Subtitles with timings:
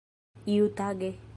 [0.47, 1.09] iutage